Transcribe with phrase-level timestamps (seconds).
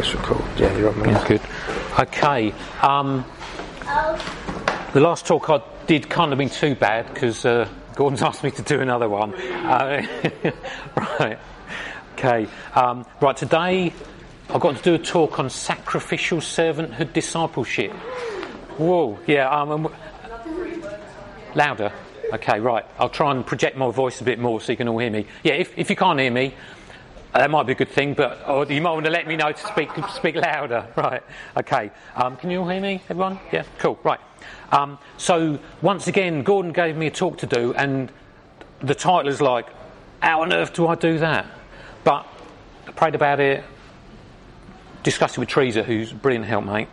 [0.00, 0.42] press record.
[0.56, 1.40] Yeah, you're on Yeah, good.
[1.98, 2.54] Okay.
[2.80, 3.24] Um,
[4.94, 8.50] the last talk I did kind of been too bad because uh, Gordon's asked me
[8.52, 9.34] to do another one.
[9.34, 10.02] Uh,
[10.96, 11.38] right.
[12.14, 12.46] Okay.
[12.74, 13.36] Um, right.
[13.36, 13.92] Today
[14.48, 17.92] I've got to do a talk on sacrificial servanthood discipleship.
[18.78, 19.18] Whoa.
[19.26, 19.50] Yeah.
[19.50, 19.92] Um,
[21.54, 21.92] louder.
[22.32, 22.58] Okay.
[22.58, 22.86] Right.
[22.98, 25.26] I'll try and project my voice a bit more so you can all hear me.
[25.42, 25.54] Yeah.
[25.54, 26.54] If, if you can't hear me,
[27.32, 29.52] that might be a good thing, but or you might want to let me know
[29.52, 30.86] to speak speak louder.
[30.96, 31.22] Right.
[31.56, 31.90] Okay.
[32.16, 33.38] Um, can you all hear me, everyone?
[33.52, 33.64] Yeah.
[33.78, 33.98] Cool.
[34.02, 34.20] Right.
[34.72, 38.10] Um, so once again, Gordon gave me a talk to do, and
[38.80, 39.66] the title is like,
[40.20, 41.46] "How on earth do I do that?"
[42.02, 42.26] But
[42.88, 43.62] I prayed about it,
[45.02, 46.88] discussed it with Teresa, who's a brilliant helpmate.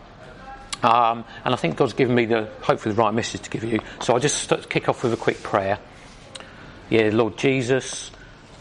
[0.84, 3.80] Um, and I think God's given me the hopefully the right message to give you.
[4.02, 5.80] So I'll just kick off with a quick prayer.
[6.90, 8.12] Yeah, Lord Jesus,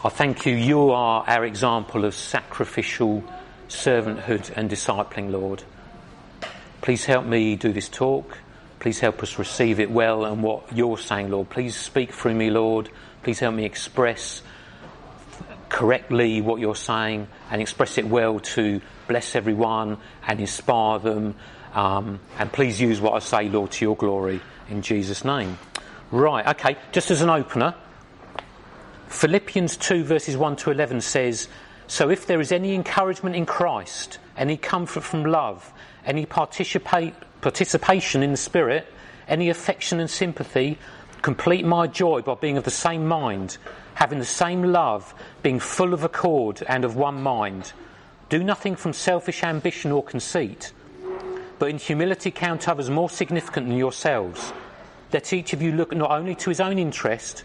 [0.05, 0.55] I thank you.
[0.55, 3.25] You are our example of sacrificial
[3.69, 5.63] servanthood and discipling, Lord.
[6.83, 8.37] Please help me do this talk.
[8.79, 11.49] Please help us receive it well and what you're saying, Lord.
[11.49, 12.91] Please speak through me, Lord.
[13.23, 14.43] Please help me express
[15.71, 19.97] correctly what you're saying and express it well to bless everyone
[20.29, 21.35] and inspire them.
[21.75, 25.59] Um, and please use what I say, Lord, to your glory in Jesus' name.
[26.11, 27.75] Right, okay, just as an opener,
[29.09, 31.49] Philippians 2, verses 1 to 11 says,
[31.87, 35.73] So if there is any encouragement in Christ, any comfort from love,
[36.05, 38.87] any participate, participation in the Spirit,
[39.29, 40.79] any affection and sympathy,
[41.23, 43.59] complete my joy by being of the same mind,
[43.95, 47.73] having the same love, being full of accord and of one mind.
[48.29, 50.73] Do nothing from selfish ambition or conceit,
[51.59, 54.53] but in humility count others more significant than yourselves.
[55.13, 57.45] Let each of you look not only to his own interest,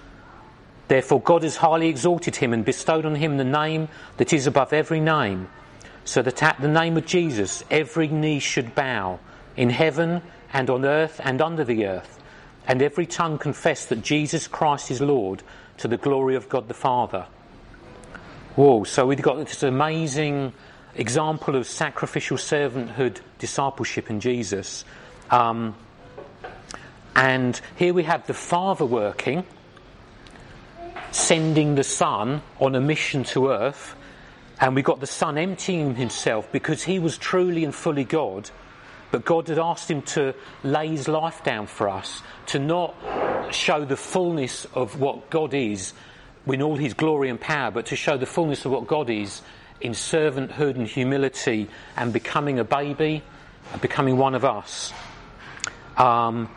[0.91, 3.87] Therefore, God has highly exalted him and bestowed on him the name
[4.17, 5.47] that is above every name,
[6.03, 9.17] so that at the name of Jesus every knee should bow,
[9.55, 10.21] in heaven
[10.51, 12.21] and on earth and under the earth,
[12.67, 15.43] and every tongue confess that Jesus Christ is Lord
[15.77, 17.25] to the glory of God the Father.
[18.57, 20.51] Whoa, so we've got this amazing
[20.95, 24.83] example of sacrificial servanthood discipleship in Jesus.
[25.29, 25.73] Um,
[27.15, 29.45] and here we have the Father working
[31.11, 33.95] sending the Son on a mission to earth,
[34.59, 38.49] and we got the Son emptying himself because he was truly and fully God,
[39.11, 40.33] but God had asked him to
[40.63, 42.95] lay his life down for us, to not
[43.51, 45.93] show the fullness of what God is
[46.47, 49.41] in all his glory and power, but to show the fullness of what God is
[49.81, 51.67] in servanthood and humility
[51.97, 53.21] and becoming a baby,
[53.73, 54.93] and becoming one of us.
[55.97, 56.49] Um,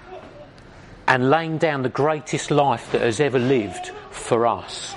[1.06, 4.94] and laying down the greatest life that has ever lived for us.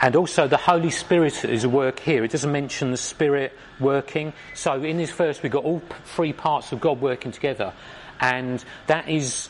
[0.00, 2.22] And also the Holy Spirit is at work here.
[2.22, 4.32] It doesn't mention the Spirit working.
[4.54, 7.72] So in this verse we've got all three parts of God working together.
[8.20, 9.48] And that is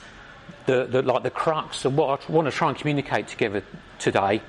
[0.66, 3.62] the, the like the crux of what I want to try and communicate together
[3.98, 4.40] today.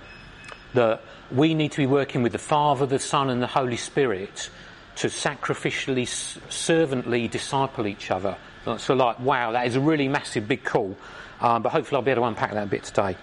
[0.73, 1.01] That
[1.31, 4.49] we need to be working with the Father, the Son and the Holy Spirit
[4.97, 6.07] to sacrificially,
[6.51, 8.37] servantly disciple each other.
[8.77, 10.95] So like, wow, that is a really massive big call.
[11.41, 13.15] Um, but hopefully I'll be able to unpack that a bit today.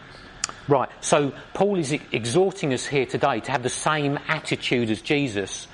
[0.68, 5.68] Right, so Paul is exhorting us here today to have the same attitude as Jesus,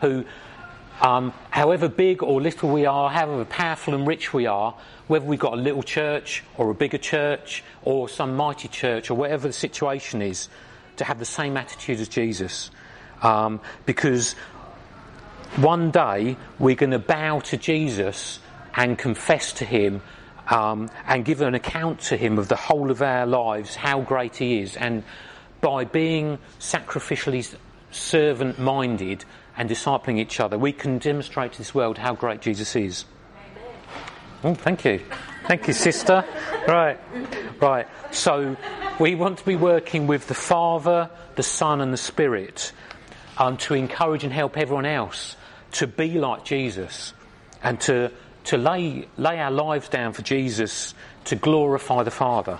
[0.00, 0.24] who,
[1.00, 4.74] um, however big or little we are, however powerful and rich we are,
[5.08, 9.14] whether we've got a little church or a bigger church or some mighty church or
[9.14, 10.48] whatever the situation is,
[10.96, 12.70] to have the same attitude as Jesus.
[13.22, 14.34] Um, because
[15.56, 18.38] one day we're going to bow to Jesus
[18.74, 20.00] and confess to him
[20.50, 24.36] um, and give an account to him of the whole of our lives, how great
[24.36, 24.76] he is.
[24.76, 25.04] And
[25.60, 27.54] by being sacrificially
[27.92, 29.24] servant minded
[29.56, 33.04] and discipling each other, we can demonstrate to this world how great Jesus is.
[34.42, 35.00] Oh, thank you.
[35.46, 36.24] Thank you, sister.
[36.66, 36.98] Right,
[37.60, 37.86] right.
[38.10, 38.56] So
[38.98, 42.72] we want to be working with the Father, the Son, and the Spirit
[43.38, 45.36] um, to encourage and help everyone else
[45.72, 47.12] to be like Jesus
[47.62, 48.10] and to
[48.50, 50.94] to lay, lay our lives down for Jesus
[51.24, 52.58] to glorify the Father.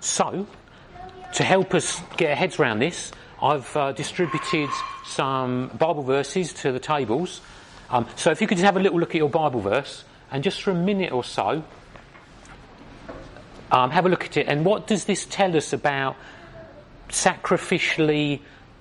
[0.00, 0.46] So,
[1.34, 4.68] to help us get our heads around this, I've uh, distributed
[5.06, 7.40] some Bible verses to the tables.
[7.88, 10.44] Um, so, if you could just have a little look at your Bible verse, and
[10.44, 11.64] just for a minute or so,
[13.72, 14.48] Um, have a look at it.
[14.48, 16.16] And what does this tell us about
[17.08, 18.40] sacrificially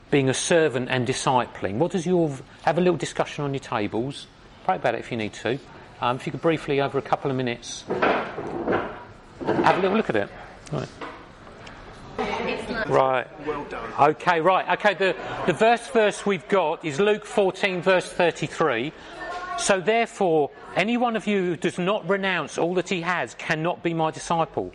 [0.10, 1.78] being a servant and discipling?
[1.78, 2.34] What does your
[2.64, 4.26] have a little discussion on your tables?
[4.66, 5.60] Pray about it if you need to.
[6.02, 10.16] Um, if you could briefly, over a couple of minutes, have a little look at
[10.16, 10.30] it.
[10.72, 10.88] Right.
[12.88, 13.28] Right.
[13.46, 13.92] Well done.
[14.00, 14.80] Okay, right.
[14.80, 15.16] Okay, the,
[15.46, 18.94] the verse verse we've got is Luke 14, verse 33.
[19.58, 23.84] So therefore, any one of you who does not renounce all that he has cannot
[23.84, 24.72] be my disciple.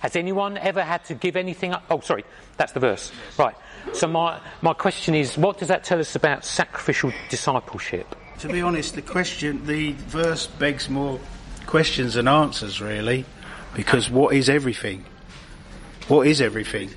[0.00, 1.84] Has anyone ever had to give anything up?
[1.90, 2.24] Oh, sorry,
[2.58, 3.10] that's the verse.
[3.38, 3.54] Right.
[3.94, 8.14] So my, my question is, what does that tell us about sacrificial discipleship?
[8.40, 11.18] To be honest, the question, the verse begs more
[11.66, 13.24] questions than answers, really,
[13.74, 15.04] because what is everything?
[16.08, 16.90] What is everything?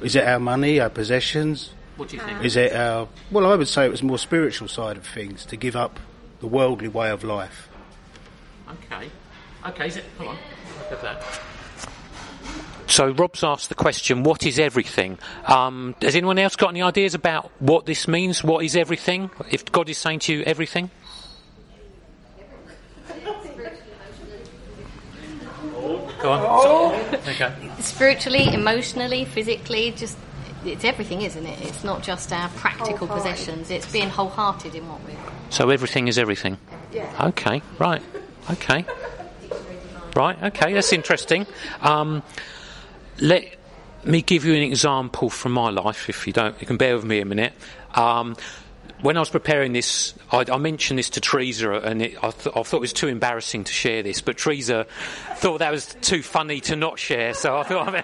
[0.00, 1.70] Is it our money, our possessions?
[1.96, 2.44] What do you think?
[2.44, 3.08] Is it our?
[3.30, 5.98] Well, I would say it was more spiritual side of things to give up
[6.40, 7.68] the worldly way of life.
[8.68, 9.10] Okay.
[9.66, 10.04] Okay, is it?
[10.18, 10.38] Hold on.
[10.78, 11.40] Look at that.
[12.88, 15.18] So Rob's asked the question, what is everything?
[15.46, 18.42] Um, has anyone else got any ideas about what this means?
[18.42, 19.30] What is everything?
[19.50, 20.90] If God is saying to you everything?
[26.20, 26.94] Go on.
[27.28, 27.54] Okay.
[27.80, 30.18] Spiritually, emotionally, physically, just
[30.64, 31.60] it's everything, isn't it?
[31.60, 33.70] It's not just our practical possessions.
[33.70, 35.14] It's being wholehearted in what we're.
[35.50, 36.58] So everything is everything.
[36.92, 37.28] Yeah.
[37.28, 37.62] Okay.
[37.78, 38.02] Right.
[38.50, 38.84] Okay.
[40.16, 40.42] Right.
[40.42, 40.72] Okay.
[40.72, 41.46] That's interesting.
[41.80, 42.22] Um,
[43.20, 43.54] let
[44.04, 46.60] me give you an example from my life, if you don't.
[46.60, 47.52] You can bear with me a minute.
[47.94, 48.36] Um,
[49.00, 52.56] when I was preparing this, I, I mentioned this to Teresa, and it, I, th-
[52.56, 54.20] I thought it was too embarrassing to share this.
[54.20, 54.86] But Teresa
[55.36, 57.94] thought that was too funny to not share, so I thought,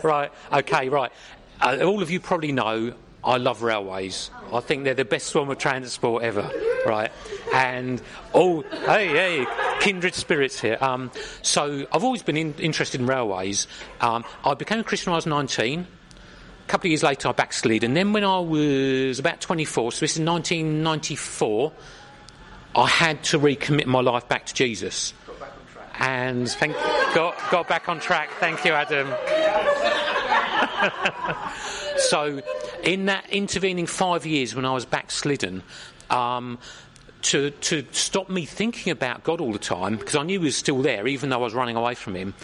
[0.04, 1.12] right, okay, right.
[1.60, 2.94] Uh, all of you probably know
[3.26, 4.30] I love railways.
[4.52, 6.48] I think they're the best form of transport ever,
[6.86, 7.10] right?
[7.52, 8.00] And
[8.32, 9.46] oh, hey, hey,
[9.80, 10.78] kindred spirits here.
[10.80, 11.10] Um,
[11.42, 13.66] so I've always been in, interested in railways.
[14.00, 15.80] Um, I became a Christian when I was 19.
[15.80, 20.00] A couple of years later, I backslid, and then when I was about 24, so
[20.00, 21.72] this is 1994,
[22.76, 25.14] I had to recommit my life back to Jesus.
[25.26, 26.00] Got back on track.
[26.00, 26.74] And thank,
[27.14, 28.30] got, got back on track.
[28.38, 29.08] Thank you, Adam.
[31.98, 32.42] so,
[32.86, 35.62] in that intervening five years when I was backslidden,
[36.08, 36.58] um,
[37.22, 40.56] to, to stop me thinking about God all the time, because I knew He was
[40.56, 42.34] still there, even though I was running away from Him,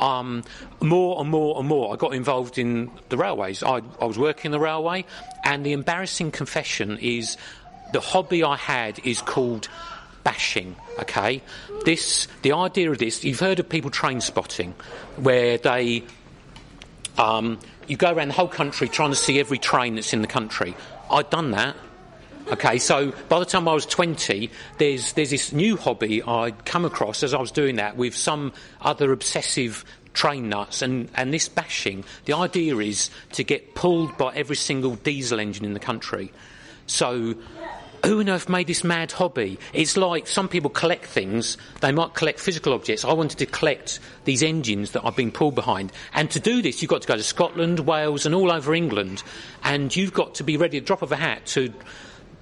[0.00, 0.42] um,
[0.80, 3.62] more and more and more I got involved in the railways.
[3.62, 5.04] I, I was working the railway,
[5.44, 7.36] and the embarrassing confession is
[7.92, 9.68] the hobby I had is called
[10.24, 10.74] bashing.
[10.98, 11.42] Okay,
[11.84, 13.22] this the idea of this.
[13.22, 14.74] You've heard of people train spotting,
[15.16, 16.02] where they
[17.18, 20.28] um, you go around the whole country trying to see every train that's in the
[20.28, 20.74] country.
[21.10, 21.76] I'd done that.
[22.50, 26.84] Okay, so by the time I was 20, there's, there's this new hobby I'd come
[26.84, 31.48] across as I was doing that with some other obsessive train nuts and, and this
[31.48, 32.04] bashing.
[32.24, 36.32] The idea is to get pulled by every single diesel engine in the country.
[36.86, 37.34] So
[38.04, 39.58] who on earth made this mad hobby?
[39.72, 43.04] It's like some people collect things, they might collect physical objects.
[43.04, 45.92] I wanted to collect these engines that I've been pulled behind.
[46.12, 49.22] And to do this, you've got to go to Scotland, Wales, and all over England.
[49.62, 51.72] And you've got to be ready at drop of a hat to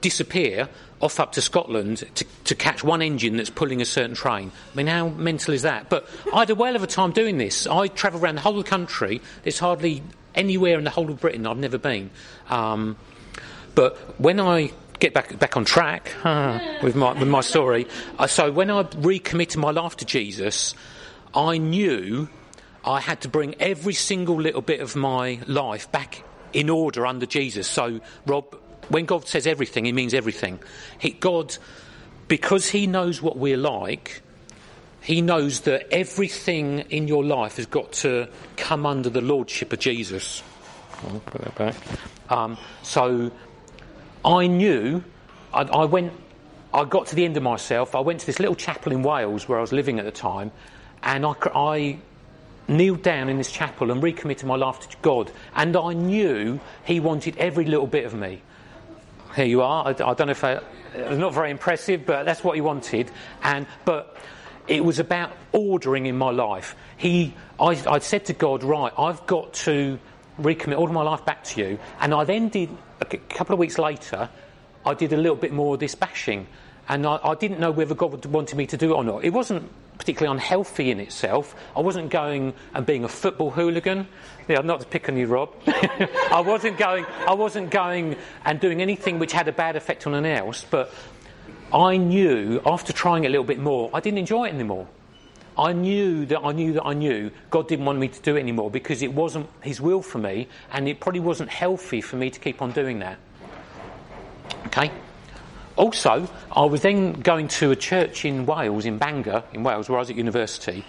[0.01, 0.69] disappear
[1.01, 4.53] off up to Scotland to, to catch one engine that's pulling a certain train.
[4.73, 5.89] I mean, how mental is that?
[5.89, 7.67] But I had a whale of a time doing this.
[7.67, 9.21] I travel around the whole of the country.
[9.43, 10.03] There's hardly
[10.35, 12.11] anywhere in the whole of Britain I've never been.
[12.49, 12.97] Um,
[13.75, 16.13] but when I get back back on track
[16.83, 17.87] with my with my story,
[18.19, 20.75] uh, so when I recommitted my life to Jesus,
[21.35, 22.29] I knew
[22.85, 27.27] I had to bring every single little bit of my life back in order under
[27.27, 27.69] Jesus.
[27.69, 28.57] So, Rob,
[28.89, 30.59] when God says everything, He means everything.
[30.99, 31.57] He, God,
[32.29, 34.23] because He knows what we're like,
[35.03, 39.79] He knows that everything in your life has got to come under the lordship of
[39.79, 40.43] Jesus.
[41.05, 41.77] I'll put that back.
[42.31, 43.31] Um, so,
[44.25, 45.03] I knew.
[45.53, 46.13] I, I went.
[46.73, 47.95] I got to the end of myself.
[47.95, 50.53] I went to this little chapel in Wales where I was living at the time,
[51.03, 51.99] and I, I
[52.69, 55.33] kneeled down in this chapel and recommitted my life to God.
[55.55, 58.43] And I knew He wanted every little bit of me.
[59.35, 59.87] Here you are.
[59.87, 60.61] I, I don't know if I,
[60.95, 63.11] it not very impressive, but that's what He wanted.
[63.43, 64.17] And but
[64.69, 66.77] it was about ordering in my life.
[66.97, 69.99] He, I, I said to God, right, I've got to
[70.43, 71.79] recommit all of my life back to you.
[72.01, 72.71] And I then did
[73.01, 74.29] a couple of weeks later.
[74.85, 76.47] I did a little bit more of this bashing,
[76.89, 79.25] and I, I didn't know whether God wanted me to do it or not.
[79.25, 81.55] It wasn't particularly unhealthy in itself.
[81.77, 84.09] I wasn't going and being a football hooligan.
[84.49, 85.51] Yeah, not to pick on you, Rob.
[85.67, 87.05] I wasn't going.
[87.29, 88.17] I wasn't going
[88.47, 90.65] and doing anything which had a bad effect on anyone else.
[90.69, 90.93] But
[91.73, 94.89] I knew after trying a little bit more, I didn't enjoy it anymore.
[95.59, 98.41] I knew that I knew that I knew God didn't want me to do it
[98.41, 102.31] anymore because it wasn't His will for me, and it probably wasn't healthy for me
[102.31, 103.19] to keep on doing that.
[104.67, 104.91] Okay?
[105.77, 109.99] Also, I was then going to a church in Wales, in Bangor, in Wales, where
[109.99, 110.85] I was at university.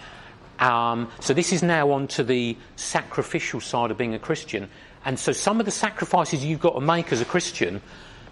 [0.58, 4.68] Um, so this is now on to the sacrificial side of being a Christian.
[5.04, 7.80] And so some of the sacrifices you've got to make as a Christian,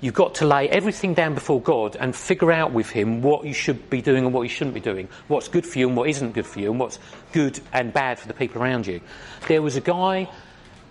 [0.01, 3.53] you've got to lay everything down before God and figure out with Him what you
[3.53, 6.09] should be doing and what you shouldn't be doing, what's good for you and what
[6.09, 6.99] isn't good for you, and what's
[7.33, 9.01] good and bad for the people around you.
[9.49, 10.29] There was a guy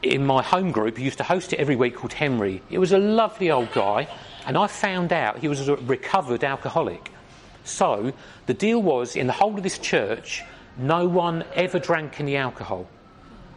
[0.02, 2.62] in my home group who used to host it every week called Henry.
[2.70, 4.08] It was a lovely old guy,
[4.46, 7.12] and I found out he was a recovered alcoholic.
[7.64, 8.14] So
[8.46, 10.44] the deal was in the whole of this church,
[10.78, 12.88] no one ever drank any alcohol.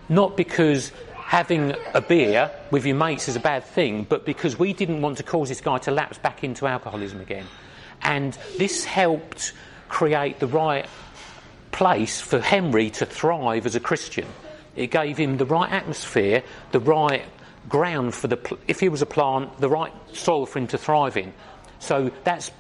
[0.09, 0.91] Not because
[1.33, 5.17] having a beer with your mates is a bad thing, but because we didn't want
[5.17, 7.47] to cause this guy to lapse back into alcoholism again.
[8.03, 9.55] And this helped
[9.89, 10.87] create the right
[11.71, 14.27] place for Henry to thrive as a Christian.
[14.77, 17.25] It gave him the right atmosphere, the right
[17.67, 21.17] ground for the, if he was a plant, the right soil for him to thrive
[21.17, 21.33] in.
[21.79, 22.51] So that's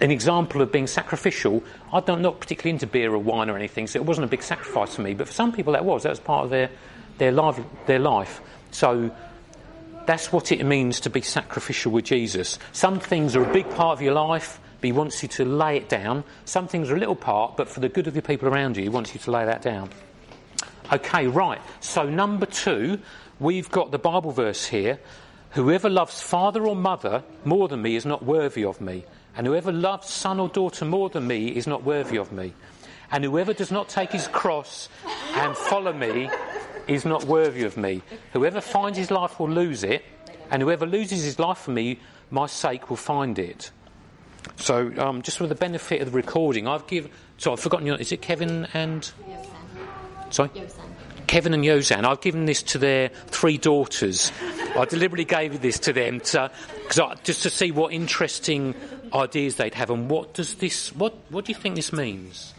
[0.00, 1.62] an example of being sacrificial.
[1.92, 4.94] I'm not particularly into beer or wine or anything, so it wasn't a big sacrifice
[4.94, 5.12] for me.
[5.12, 6.04] But for some people, that was.
[6.04, 6.70] That was part of their,
[7.18, 8.40] their, life, their life.
[8.70, 9.10] So
[10.06, 12.58] that's what it means to be sacrificial with Jesus.
[12.72, 15.76] Some things are a big part of your life, but he wants you to lay
[15.76, 16.24] it down.
[16.44, 18.82] Some things are a little part, but for the good of the people around you,
[18.82, 19.90] he wants you to lay that down.
[20.92, 21.60] Okay, right.
[21.80, 23.00] So, number two,
[23.40, 25.00] we've got the Bible verse here
[25.56, 29.04] Whoever loves father or mother more than me is not worthy of me,
[29.34, 32.52] and whoever loves son or daughter more than me is not worthy of me.
[33.10, 34.90] And whoever does not take his cross
[35.34, 36.28] and follow me
[36.88, 38.02] is not worthy of me.
[38.32, 40.04] Whoever finds his life will lose it,
[40.50, 41.98] and whoever loses his life for me,
[42.30, 43.70] my sake, will find it.
[44.56, 47.10] So, um, just for the benefit of the recording, I've given.
[47.38, 47.96] So I've forgotten your.
[47.96, 49.10] Is it Kevin and?
[50.30, 50.50] Sorry?
[51.26, 54.30] Kevin and Yozan, I've given this to their three daughters.
[54.76, 56.50] I deliberately gave this to them to,
[57.02, 58.74] I, just to see what interesting
[59.12, 62.54] ideas they'd have and what does this, what, what do you think this means?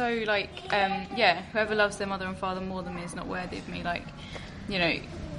[0.00, 3.26] So, like, um, yeah, whoever loves their mother and father more than me is not
[3.26, 3.82] worthy of me.
[3.82, 4.04] Like,
[4.66, 4.94] you know,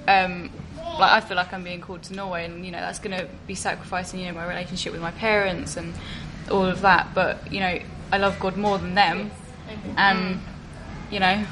[0.08, 0.52] um,
[1.00, 3.28] like I feel like I'm being called to Norway, and you know that's going to
[3.48, 5.96] be sacrificing, you know, my relationship with my parents and
[6.52, 7.16] all of that.
[7.16, 7.80] But you know,
[8.12, 9.32] I love God more than them,
[9.98, 10.40] and
[11.10, 11.44] you know,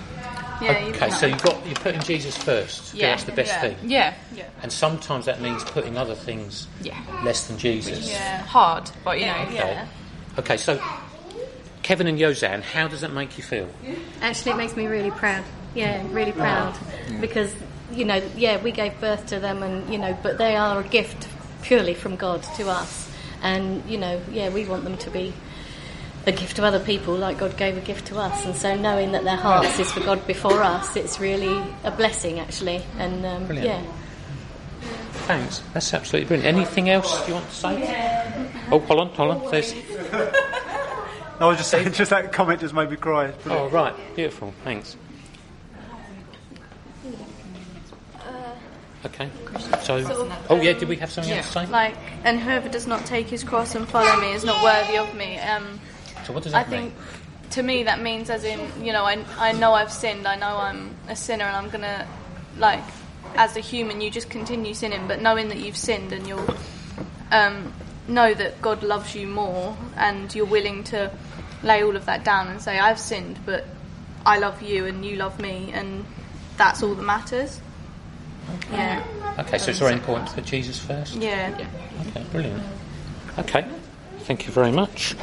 [0.62, 2.94] yeah, okay, so you've got you're putting Jesus first.
[2.94, 3.62] Yeah, that's the best yeah.
[3.62, 3.90] thing.
[3.90, 4.50] Yeah, yeah.
[4.62, 6.96] And sometimes that means putting other things yeah.
[7.26, 8.08] less than Jesus.
[8.08, 9.46] Yeah, hard, but you know.
[9.48, 9.56] Okay.
[9.56, 9.88] Yeah.
[10.38, 10.80] Okay, so
[11.90, 13.68] Kevin and Yozan, how does that make you feel?
[14.22, 15.44] Actually, it makes me really proud.
[15.74, 16.78] Yeah, really proud
[17.20, 17.52] because
[17.92, 20.84] you know, yeah, we gave birth to them, and you know, but they are a
[20.84, 21.28] gift
[21.64, 25.34] purely from God to us, and you know, yeah, we want them to be
[26.28, 28.46] a gift to other people like God gave a gift to us.
[28.46, 32.40] And so knowing that their hearts is for God before us, it's really a blessing
[32.40, 32.84] actually.
[33.00, 33.82] And um, yeah.
[35.26, 35.64] Thanks.
[35.74, 36.56] That's absolutely brilliant.
[36.56, 38.52] Anything else you want to say?
[38.72, 39.50] Oh, hold on, hold on.
[39.50, 39.74] There's.
[41.40, 43.34] I was just saying, just that comment just made me cry.
[43.46, 43.94] Oh, right.
[44.16, 44.54] Beautiful.
[44.64, 44.98] Thanks.
[49.06, 49.30] Okay.
[49.82, 51.38] So, oh yeah, did we have something yeah.
[51.38, 51.66] else to say?
[51.68, 55.16] Like, and whoever does not take his cross and follow me is not worthy of
[55.16, 55.38] me.
[55.40, 55.80] Um,
[56.26, 56.92] so what does that I mean?
[56.92, 56.94] think
[57.52, 60.28] to me that means as in you know I I know I've sinned.
[60.28, 62.06] I know I'm a sinner, and I'm gonna
[62.58, 62.84] like
[63.36, 66.56] as a human you just continue sinning, but knowing that you've sinned and you'll
[67.32, 67.74] um,
[68.10, 71.12] know that God loves you more, and you're willing to
[71.64, 73.66] lay all of that down and say I've sinned, but
[74.26, 76.06] I love you and you love me, and
[76.58, 77.62] that's all that matters.
[78.56, 78.78] Okay.
[78.78, 79.36] Yeah.
[79.40, 81.16] Okay, so it's very important to put Jesus first.
[81.16, 81.68] Yeah.
[82.08, 82.64] Okay, brilliant.
[83.38, 83.66] Okay,
[84.20, 85.16] thank you very much.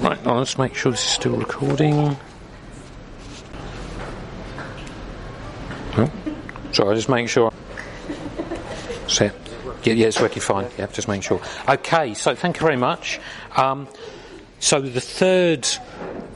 [0.00, 2.16] Right, now let's make sure this is still recording.
[5.96, 6.10] Oh,
[6.72, 7.52] sorry, just make sure.
[9.06, 9.30] So,
[9.84, 10.68] yeah, yeah, it's working fine.
[10.78, 11.40] Yeah, just making sure.
[11.68, 13.20] Okay, so thank you very much.
[13.56, 13.88] Um,
[14.58, 15.66] so the third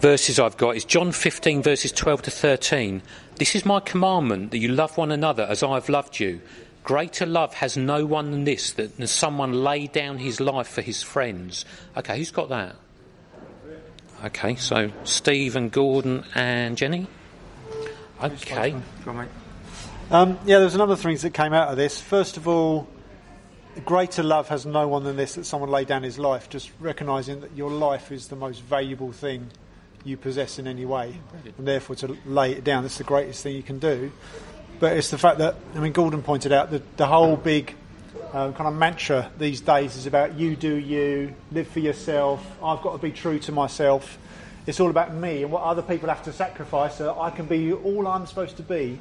[0.01, 3.03] verses I've got is John 15, verses 12 to 13.
[3.37, 6.41] This is my commandment that you love one another as I have loved you.
[6.83, 11.03] Greater love has no one than this, that someone lay down his life for his
[11.03, 11.65] friends.
[11.97, 12.77] Okay, who's got that?
[14.25, 17.07] Okay, so Steve and Gordon and Jenny.
[18.23, 18.75] Okay.
[20.11, 22.01] Um, yeah, there's a number of things that came out of this.
[22.01, 22.89] First of all,
[23.85, 26.49] greater love has no one than this, that someone lay down his life.
[26.49, 29.51] Just recognising that your life is the most valuable thing
[30.05, 31.19] you possess in any way,
[31.59, 34.13] and therefore to lay it down, that's the greatest thing you can do
[34.79, 37.75] but it's the fact that I mean Gordon pointed out that the whole big
[38.33, 42.45] uh, kind of mantra these days is about you do you, live for yourself.
[42.63, 44.19] I've got to be true to myself.
[44.67, 47.73] It's all about me and what other people have to sacrifice so I can be
[47.73, 48.99] all I'm supposed to be.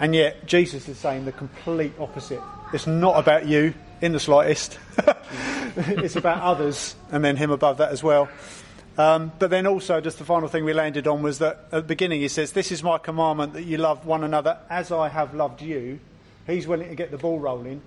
[0.00, 2.40] And yet, Jesus is saying the complete opposite.
[2.72, 4.78] It's not about you in the slightest,
[5.76, 8.28] it's about others, and then Him above that as well.
[8.98, 11.82] Um, but then also, just the final thing we landed on was that at the
[11.82, 15.34] beginning he says, This is my commandment that you love one another as I have
[15.34, 16.00] loved you.
[16.48, 17.80] He's willing to get the ball rolling.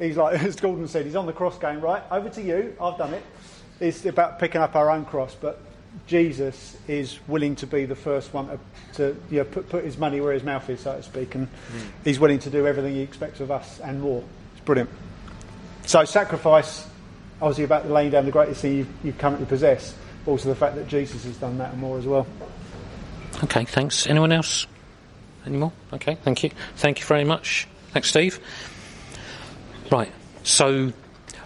[0.00, 2.98] He's like, as Gordon said, he's on the cross going, Right, over to you, I've
[2.98, 3.22] done it.
[3.78, 5.60] It's about picking up our own cross, but
[6.08, 8.58] Jesus is willing to be the first one to,
[8.94, 11.46] to you know, put, put his money where his mouth is, so to speak, and
[11.46, 11.80] mm.
[12.02, 14.24] he's willing to do everything he expects of us and more.
[14.56, 14.90] It's brilliant.
[15.86, 16.84] So, sacrifice,
[17.40, 20.74] obviously, about laying down the greatest thing you, you currently possess, but also the fact
[20.74, 22.26] that Jesus has done that and more as well.
[23.44, 24.06] Okay, thanks.
[24.08, 24.66] Anyone else?
[25.46, 25.72] Any more?
[25.92, 26.50] Okay, thank you.
[26.74, 27.68] Thank you very much.
[27.92, 28.40] Thanks, Steve.
[29.92, 30.10] Right,
[30.42, 30.92] so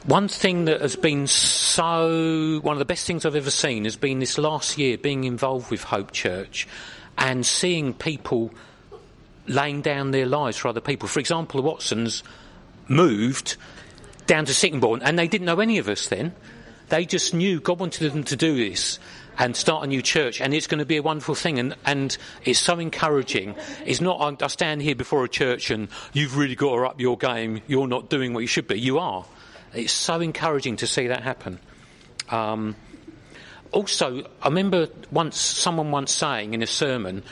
[0.07, 3.97] one thing that has been so, one of the best things I've ever seen has
[3.97, 6.67] been this last year being involved with Hope Church
[7.19, 8.51] and seeing people
[9.47, 11.09] laying down their lives for other people.
[11.09, 12.23] For example, the Watsons
[12.89, 13.59] moved
[14.31, 16.33] down to Sittingbourne and they didn't know any of us then.
[16.89, 19.01] They just knew God wanted them to do this
[19.37, 21.59] and start a new church, and it's going to be a wonderful thing.
[21.59, 23.57] And, and it's so encouraging.
[23.85, 27.19] It's not, I stand here before a church and you've really got to up your
[27.19, 28.79] game, you're not doing what you should be.
[28.79, 29.25] You are.
[29.75, 31.59] It's so encouraging to see that happen.
[32.29, 32.77] Um,
[33.73, 37.25] also, I remember once someone once saying in a sermon,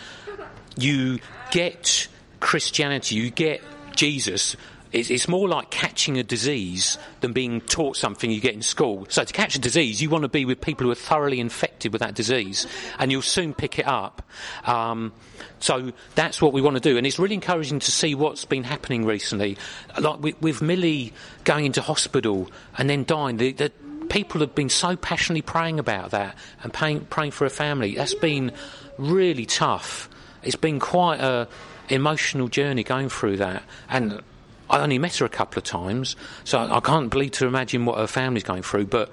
[0.76, 1.20] you
[1.52, 2.08] get
[2.40, 3.60] Christianity, you get
[3.94, 4.56] Jesus
[4.92, 9.06] it's, more like catching a disease than being taught something you get in school.
[9.10, 11.92] So to catch a disease, you want to be with people who are thoroughly infected
[11.92, 12.66] with that disease,
[12.98, 14.22] and you'll soon pick it up.
[14.64, 15.12] Um,
[15.60, 18.64] so that's what we want to do, and it's really encouraging to see what's been
[18.64, 19.58] happening recently.
[19.98, 21.12] Like with, with Millie
[21.44, 23.72] going into hospital and then dying, the, the
[24.08, 27.94] people have been so passionately praying about that and praying, for her family.
[27.94, 28.52] That's been
[28.96, 30.08] really tough.
[30.42, 31.48] It's been quite a
[31.90, 34.22] emotional journey going through that, and
[34.70, 37.98] I only met her a couple of times, so I can't believe to imagine what
[37.98, 38.86] her family's going through.
[38.86, 39.10] But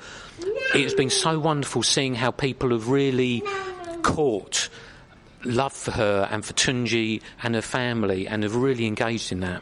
[0.73, 3.43] it's been so wonderful seeing how people have really
[4.01, 4.69] caught
[5.43, 9.61] love for her and for Tunji and her family and have really engaged in that.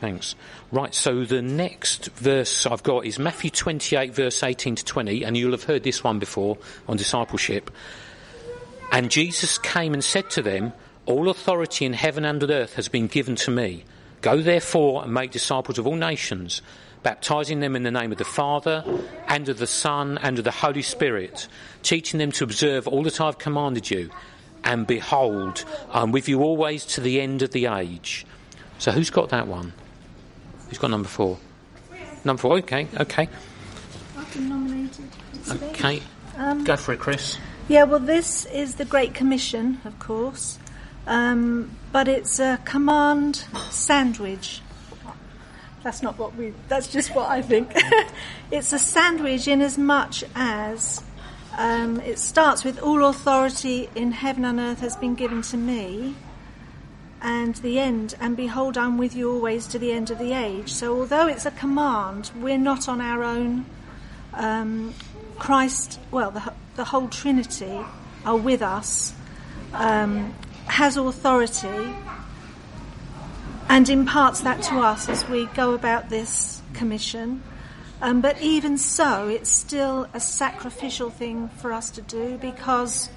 [0.00, 0.36] Thanks.
[0.70, 5.36] Right, so the next verse I've got is Matthew 28, verse 18 to 20, and
[5.36, 7.70] you'll have heard this one before on discipleship.
[8.92, 10.72] And Jesus came and said to them,
[11.06, 13.84] All authority in heaven and on earth has been given to me.
[14.20, 16.62] Go therefore and make disciples of all nations,
[17.02, 18.84] baptizing them in the name of the Father,
[19.28, 21.48] and of the Son, and of the Holy Spirit,
[21.82, 24.10] teaching them to observe all that I have commanded you.
[24.64, 28.26] And behold, I'm with you always to the end of the age.
[28.78, 29.72] So who's got that one?
[30.68, 31.38] Who's got number four?
[32.24, 33.28] Number four, okay, okay.
[34.16, 35.04] I've been nominated.
[35.48, 36.02] Okay.
[36.36, 37.38] Um, Go for it, Chris.
[37.68, 40.58] Yeah, well, this is the Great Commission, of course.
[41.08, 44.60] Um, but it's a command sandwich.
[45.82, 47.72] That's not what we, that's just what I think.
[48.50, 51.02] it's a sandwich in as much as
[51.56, 56.14] um, it starts with all authority in heaven and earth has been given to me,
[57.22, 60.70] and the end, and behold, I'm with you always to the end of the age.
[60.70, 63.64] So, although it's a command, we're not on our own.
[64.34, 64.92] Um,
[65.38, 67.80] Christ, well, the, the whole Trinity
[68.26, 69.14] are with us.
[69.72, 70.34] Um,
[70.68, 71.94] has authority
[73.68, 77.42] and imparts that to us as we go about this commission.
[78.00, 83.10] Um, but even so, it's still a sacrificial thing for us to do because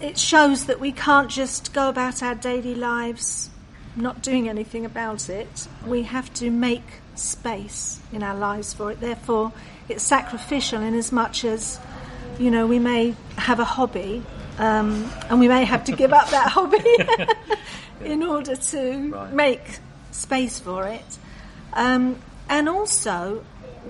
[0.00, 3.50] it shows that we can't just go about our daily lives
[3.94, 5.68] not doing anything about it.
[5.86, 6.82] We have to make
[7.14, 9.00] space in our lives for it.
[9.00, 9.52] Therefore,
[9.88, 11.78] it's sacrificial in as much as,
[12.38, 14.22] you know, we may have a hobby
[14.58, 16.84] um, and we may have to give up that hobby
[18.04, 19.32] in order to right.
[19.32, 19.78] make
[20.10, 21.18] space for it.
[21.72, 23.44] Um, and also,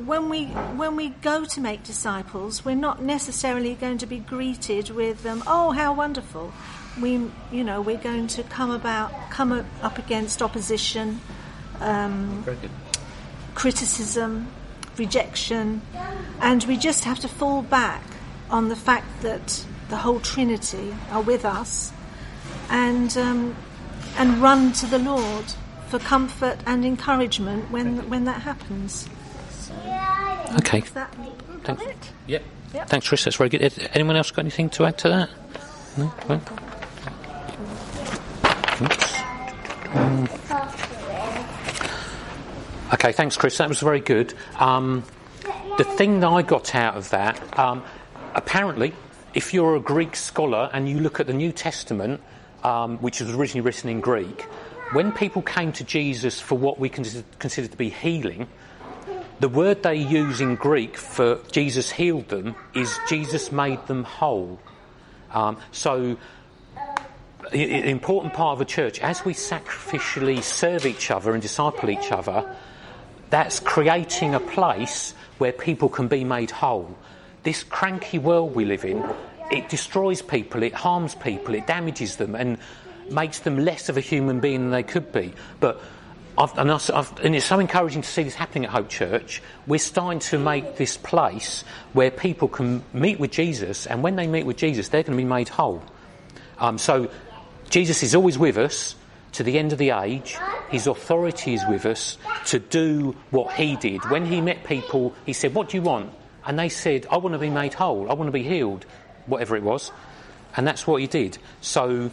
[0.05, 4.91] when we when we go to make disciples, we're not necessarily going to be greeted
[4.91, 6.53] with um, "Oh, how wonderful!"
[7.01, 7.13] We,
[7.51, 11.21] you know, we're going to come about come up against opposition,
[11.81, 12.45] um,
[13.55, 14.49] criticism,
[14.97, 15.83] rejection,
[16.41, 18.03] and we just have to fall back
[18.51, 21.93] on the fact that the whole Trinity are with us,
[22.71, 23.55] and um,
[24.17, 25.45] and run to the Lord
[25.89, 29.07] for comfort and encouragement when when that happens.
[30.57, 30.81] okay.
[30.95, 31.15] That
[31.63, 31.85] Thanks.
[32.27, 32.43] Yep.
[32.73, 32.89] yep.
[32.89, 33.23] Thanks, Chris.
[33.25, 33.63] That's very good.
[33.93, 35.31] Anyone else got anything to add to that?
[35.99, 36.41] No.
[42.95, 43.59] Okay, thanks, Chris.
[43.59, 44.33] That was very good.
[44.59, 45.05] Um,
[45.77, 47.85] the thing that I got out of that, um,
[48.35, 48.95] apparently,
[49.35, 52.21] if you're a Greek scholar and you look at the New Testament,
[52.63, 54.43] um, which was originally written in Greek,
[54.93, 58.47] when people came to Jesus for what we consider, to be healing,
[59.41, 64.61] the word they use in Greek for Jesus healed them is Jesus made them whole.
[65.33, 66.19] Um, so,
[67.53, 72.13] an important part of the church, as we sacrificially serve each other and disciple each
[72.13, 72.55] other,
[73.31, 76.97] that's creating a place where people can be made whole.
[77.43, 79.05] This cranky world we live in,
[79.51, 82.59] it destroys people, it harms people, it damages them, and
[83.11, 85.33] makes them less of a human being than they could be.
[85.59, 85.81] But
[86.39, 89.43] I've, and, I've, and, it's so encouraging to see this happening at Hope Church.
[89.67, 94.27] We're starting to make this place where people can meet with Jesus, and when they
[94.27, 95.83] meet with Jesus, they're going to be made whole.
[96.59, 97.11] Um, so
[97.69, 98.95] Jesus is always with us
[99.33, 100.39] to the end of the age.
[100.71, 104.09] His authority is with us to do what he did.
[104.11, 106.13] When he met people, he said, What do you want?
[106.45, 108.11] And they said, I want to be made whole.
[108.11, 108.85] I want to be healed,
[109.27, 109.93] whatever it was.
[110.57, 111.39] And that's what he did.
[111.61, 112.11] So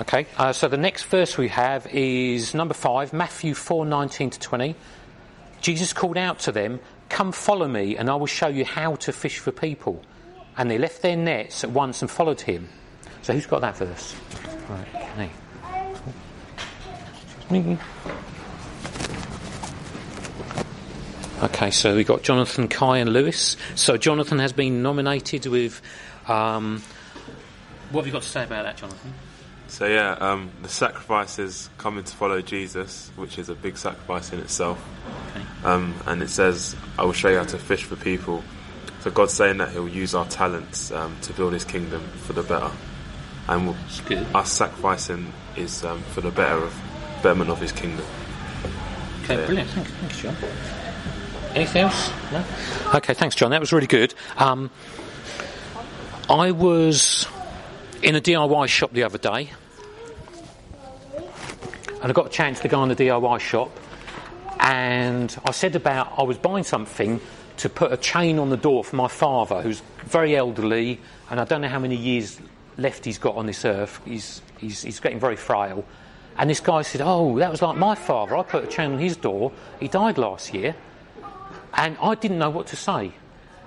[0.00, 4.40] Okay, uh, so the next verse we have is number five, Matthew 4 19 to
[4.40, 4.74] 20.
[5.60, 9.12] Jesus called out to them, Come follow me, and I will show you how to
[9.12, 10.02] fish for people.
[10.56, 12.68] And they left their nets at once and followed him.
[13.22, 14.16] So who's got that verse?
[14.68, 15.30] Right, me.
[21.42, 23.56] Okay, so we've got Jonathan, Kai, and Lewis.
[23.74, 25.82] So Jonathan has been nominated with.
[26.28, 26.82] Um,
[27.90, 29.12] what have you got to say about that, Jonathan?
[29.66, 34.32] So yeah, um, the sacrifice is coming to follow Jesus, which is a big sacrifice
[34.32, 34.82] in itself.
[35.30, 35.44] Okay.
[35.64, 38.44] Um, and it says, "I will show you how to fish for people."
[39.00, 42.42] So God's saying that He'll use our talents um, to build His kingdom for the
[42.42, 42.70] better,
[43.48, 46.80] and we'll, us sacrificing is um, for the better of
[47.22, 48.06] betterment of His kingdom.
[49.24, 49.46] Okay, so, yeah.
[49.46, 49.70] brilliant.
[49.70, 50.36] Thanks, thanks, John.
[51.54, 52.10] Anything else?
[52.32, 52.44] No.
[52.94, 53.50] Okay, thanks, John.
[53.50, 54.14] That was really good.
[54.36, 54.70] Um,
[56.28, 57.26] I was
[58.02, 59.50] in a DIY shop the other day
[62.04, 63.70] and I got a chance to go in the DIY shop,
[64.60, 67.18] and I said about I was buying something
[67.56, 71.44] to put a chain on the door for my father, who's very elderly, and I
[71.44, 72.38] don't know how many years
[72.76, 74.02] left he's got on this earth.
[74.04, 75.82] He's, he's, he's getting very frail.
[76.36, 78.36] And this guy said, Oh, that was like my father.
[78.36, 79.50] I put a chain on his door.
[79.80, 80.76] He died last year.
[81.74, 83.12] And I didn't know what to say.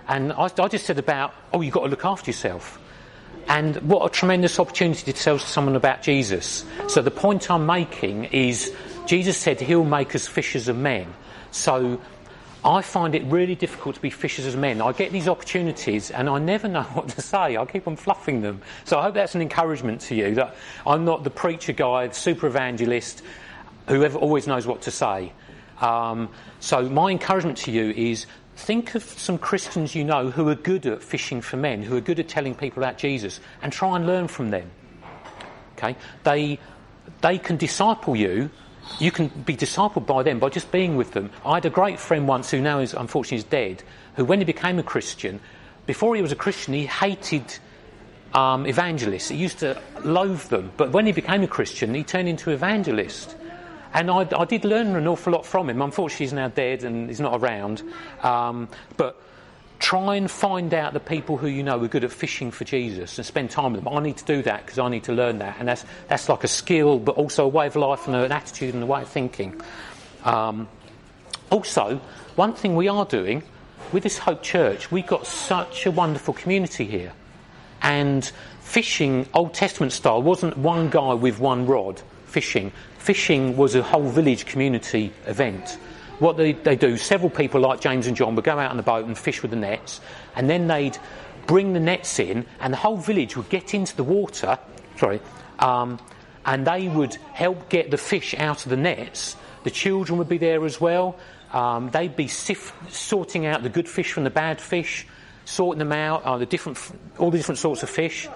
[0.08, 2.80] And I, I just said about, Oh, you've got to look after yourself.
[3.48, 6.66] And what a tremendous opportunity to tell someone about Jesus.
[6.88, 8.74] So the point I'm making is
[9.06, 11.14] Jesus said he'll make us fishers of men.
[11.52, 12.02] So
[12.66, 14.82] I find it really difficult to be fishers of men.
[14.82, 17.56] I get these opportunities and I never know what to say.
[17.56, 18.62] I keep on fluffing them.
[18.84, 22.14] So I hope that's an encouragement to you that I'm not the preacher guy, the
[22.14, 23.24] super evangelist,
[23.88, 25.32] whoever always knows what to say.
[25.82, 30.56] Um, so my encouragement to you is think of some Christians you know who are
[30.56, 33.96] good at fishing for men, who are good at telling people about Jesus, and try
[33.96, 34.70] and learn from them.
[35.78, 35.96] Okay?
[36.24, 36.60] They,
[37.22, 38.50] they can disciple you.
[39.00, 41.30] You can be discipled by them by just being with them.
[41.46, 43.84] I had a great friend once who now is unfortunately is dead,
[44.16, 45.40] who when he became a Christian,
[45.86, 47.44] before he was a Christian, he hated
[48.34, 49.30] um, evangelists.
[49.30, 50.72] He used to loathe them.
[50.78, 53.36] But when he became a Christian, he turned into evangelist.
[53.94, 55.82] And I, I, did learn an awful lot from him.
[55.82, 57.84] Unfortunately, he's now dead and he's not around.
[58.22, 59.22] Um, but
[59.80, 63.18] try and find out the people who you know are good at fishing for Jesus
[63.18, 63.94] and spend time with them.
[63.94, 65.58] I need to do that because I need to learn that.
[65.60, 68.74] And that's, that's like a skill, but also a way of life and an attitude
[68.74, 69.60] and a way of thinking.
[70.24, 70.68] Um,
[71.50, 72.02] also,
[72.36, 73.44] one thing we are doing
[73.92, 77.14] with this Hope Church, we've got such a wonderful community here.
[77.82, 78.30] And
[78.62, 84.10] fishing, Old Testament style, wasn't one guy with one rod fishing fishing was a whole
[84.10, 85.78] village community event.
[86.20, 88.84] What they, they do, several people like James and John would go out on the
[88.84, 90.02] boat and fish with the nets,
[90.36, 90.98] and then they'd
[91.46, 94.58] bring the nets in, and the whole village would get into the water,
[94.98, 95.22] sorry,
[95.60, 96.00] um,
[96.46, 99.36] and they would help get the fish out of the nets.
[99.64, 101.18] The children would be there as well.
[101.54, 105.06] Um, they'd be sorting out the good fish from the bad fish,
[105.46, 106.80] sorting them out, uh, the different,
[107.18, 108.28] all the different sorts of fish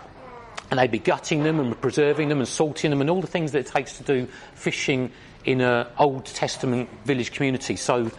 [0.71, 3.51] and they'd be gutting them and preserving them and salting them and all the things
[3.51, 5.11] that it takes to do fishing
[5.43, 7.75] in an Old Testament village community.
[7.75, 8.09] So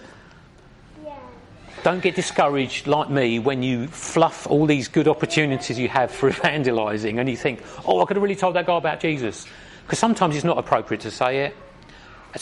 [1.82, 6.28] don't get discouraged like me when you fluff all these good opportunities you have for
[6.28, 9.46] evangelizing and you think, oh, I could have really told that guy about Jesus.
[9.84, 11.56] Because sometimes it's not appropriate to say it.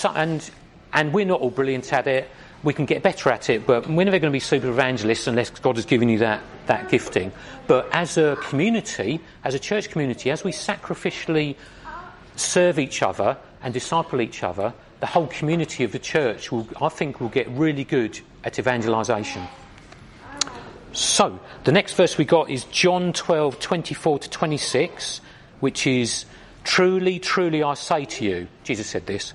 [0.04, 0.50] And,
[0.92, 2.28] and we're not all brilliant at it
[2.62, 5.50] we can get better at it, but we're never going to be super evangelists unless
[5.50, 7.32] God has given you that, that gifting.
[7.66, 11.56] But as a community, as a church community, as we sacrificially
[12.36, 16.90] serve each other and disciple each other, the whole community of the church will, I
[16.90, 19.46] think, will get really good at evangelisation.
[20.92, 25.20] So, the next verse we got is John 12, 24 to 26,
[25.60, 26.26] which is,
[26.64, 29.32] Truly, truly I say to you, Jesus said this,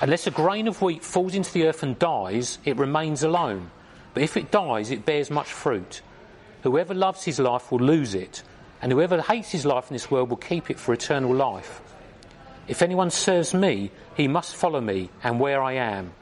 [0.00, 3.70] unless a grain of wheat falls into the earth and dies, it remains alone.
[4.14, 6.02] But if it dies, it bears much fruit.
[6.62, 8.42] Whoever loves his life will lose it,
[8.80, 11.80] and whoever hates his life in this world will keep it for eternal life.
[12.68, 16.12] If anyone serves me, he must follow me, and where I am,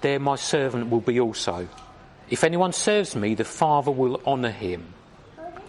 [0.00, 1.68] there my servant will be also.
[2.30, 4.94] If anyone serves me, the Father will honour him.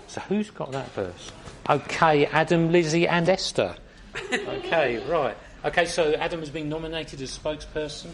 [0.08, 1.32] So who's got that verse?
[1.70, 3.76] Okay, Adam, Lizzie, and Esther.
[4.34, 5.38] Okay, right.
[5.66, 8.08] Okay, so Adam has been nominated as spokesperson.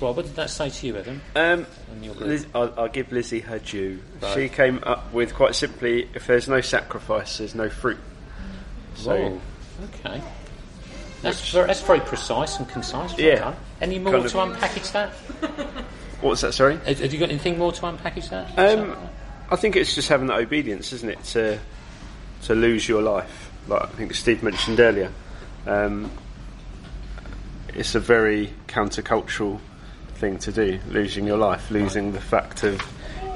[0.00, 1.20] Right, what did that say to you, Adam?
[1.34, 2.28] Um, And your group?
[2.28, 4.00] Liz, I'll, I'll give Lizzie her due.
[4.34, 7.98] She came up with quite simply: if there's no sacrifice, there's no fruit.
[8.94, 9.40] So Whoa,
[10.04, 10.22] okay.
[11.22, 13.18] That's very, that's very precise and concise.
[13.18, 13.36] Yeah.
[13.36, 13.56] done.
[13.80, 15.10] Any more Kind to of- unpackage that?
[16.20, 16.52] what's that?
[16.52, 16.76] Sorry.
[16.86, 18.58] Have have you got anything more to unpackage that?
[18.58, 18.96] Um,
[19.50, 21.22] I think it's just having that obedience, isn't it?
[21.24, 21.58] To
[22.44, 25.10] to lose your life, like I think Steve mentioned earlier.
[25.66, 26.10] Um,
[27.76, 29.60] it's a very countercultural
[30.14, 32.80] thing to do, losing your life, losing the fact of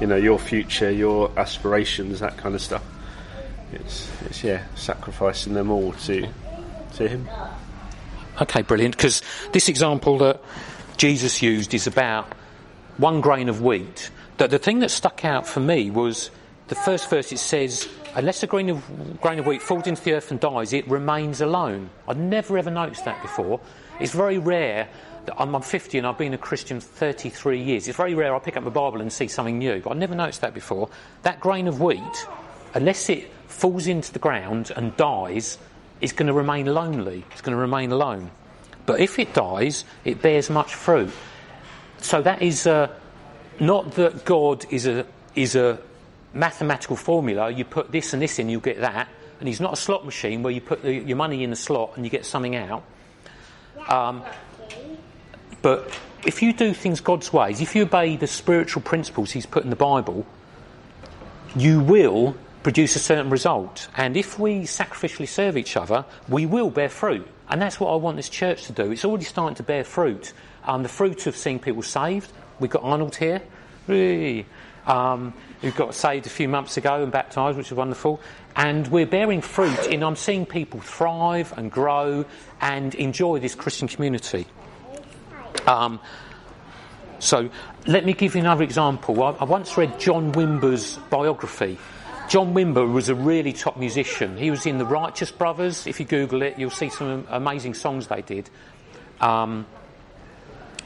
[0.01, 2.83] you know your future, your aspirations, that kind of stuff.
[3.71, 6.27] It's, it's yeah, sacrificing them all to
[6.95, 7.29] to him.
[8.41, 8.97] Okay, brilliant.
[8.97, 9.21] Because
[9.53, 10.41] this example that
[10.97, 12.33] Jesus used is about
[12.97, 14.09] one grain of wheat.
[14.37, 16.31] The, the thing that stuck out for me was
[16.67, 17.31] the first verse.
[17.31, 20.73] It says, "Unless a grain of grain of wheat falls into the earth and dies,
[20.73, 23.59] it remains alone." I'd never ever noticed that before.
[24.01, 24.89] It's very rare.
[25.25, 27.87] That I'm, I'm 50 and I've been a Christian 33 years.
[27.87, 30.15] It's very rare I pick up the Bible and see something new, but I never
[30.15, 30.89] noticed that before.
[31.21, 32.27] That grain of wheat,
[32.73, 35.59] unless it falls into the ground and dies,
[36.01, 37.23] is going to remain lonely.
[37.31, 38.31] It's going to remain alone.
[38.87, 41.11] But if it dies, it bears much fruit.
[41.99, 42.91] So that is uh,
[43.59, 45.79] not that God is a is a
[46.33, 47.51] mathematical formula.
[47.51, 49.07] You put this and this in, you'll get that.
[49.39, 51.93] And He's not a slot machine where you put the, your money in the slot
[51.95, 52.83] and you get something out.
[53.87, 54.23] Um,
[55.61, 59.63] but if you do things God's ways, if you obey the spiritual principles He's put
[59.63, 60.25] in the Bible,
[61.55, 63.87] you will produce a certain result.
[63.97, 67.27] And if we sacrificially serve each other, we will bear fruit.
[67.49, 68.91] And that's what I want this church to do.
[68.91, 70.33] It's already starting to bear fruit.
[70.63, 72.31] Um, the fruit of seeing people saved.
[72.59, 73.41] We've got Arnold here.
[73.87, 74.45] Whee!
[74.85, 78.19] Um, who got saved a few months ago and baptised, which is wonderful.
[78.55, 82.25] And we're bearing fruit in I'm seeing people thrive and grow
[82.61, 84.45] and enjoy this Christian community.
[85.67, 85.99] Um,
[87.19, 87.49] so
[87.85, 89.21] let me give you another example.
[89.21, 91.77] I, I once read John Wimber's biography.
[92.29, 94.37] John Wimber was a really top musician.
[94.37, 95.85] He was in the Righteous Brothers.
[95.85, 98.49] If you Google it, you'll see some amazing songs they did.
[99.19, 99.65] Um,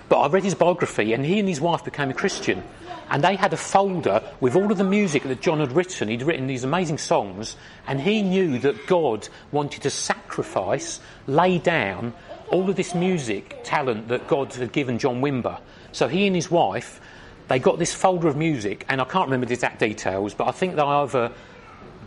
[0.09, 2.63] but I read his biography, and he and his wife became a Christian.
[3.09, 6.07] And they had a folder with all of the music that John had written.
[6.07, 7.55] He'd written these amazing songs,
[7.87, 12.13] and he knew that God wanted to sacrifice, lay down
[12.49, 15.59] all of this music talent that God had given John Wimber.
[15.91, 16.99] So he and his wife,
[17.47, 20.51] they got this folder of music, and I can't remember the exact details, but I
[20.51, 21.31] think they either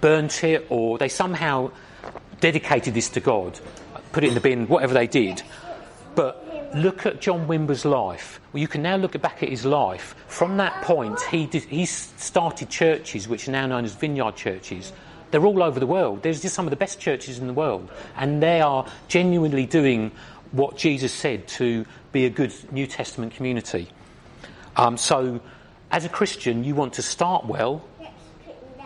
[0.00, 1.70] burnt it or they somehow
[2.40, 3.58] dedicated this to God,
[4.12, 5.42] put it in the bin, whatever they did.
[6.14, 8.40] But look at John Wimber's life.
[8.52, 10.14] Well, you can now look back at his life.
[10.26, 14.92] From that point, he, did, he started churches which are now known as vineyard churches.
[15.30, 16.22] They're all over the world.
[16.22, 17.90] There's just some of the best churches in the world.
[18.16, 20.12] And they are genuinely doing
[20.52, 23.88] what Jesus said to be a good New Testament community.
[24.76, 25.40] Um, so,
[25.90, 27.84] as a Christian, you want to start well,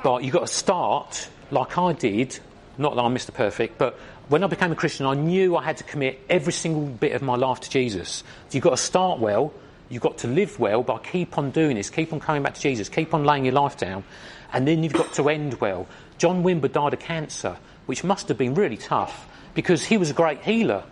[0.02, 2.38] but you've got to start like I did.
[2.78, 3.32] Not that I'm Mr.
[3.32, 6.86] Perfect, but when I became a Christian, I knew I had to commit every single
[6.86, 8.24] bit of my life to Jesus.
[8.50, 9.52] You've got to start well,
[9.88, 12.60] you've got to live well, but keep on doing this, keep on coming back to
[12.60, 14.04] Jesus, keep on laying your life down,
[14.52, 15.86] and then you've got to end well.
[16.18, 17.56] John Wimber died of cancer,
[17.86, 20.84] which must have been really tough because he was a great healer.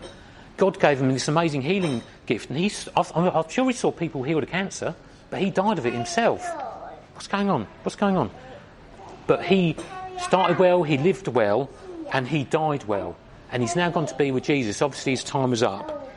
[0.57, 2.59] God gave him this amazing healing gift, and
[2.95, 4.95] I'm sure he saw people healed of cancer,
[5.31, 6.47] but he died of it himself.
[7.15, 7.67] What's going on?
[7.83, 8.31] What's going on?
[9.27, 9.77] But he
[10.19, 11.71] started well, he lived well,
[12.13, 13.17] and he died well.
[13.53, 14.81] And he's now gone to be with Jesus.
[14.81, 16.09] Obviously, his time was up.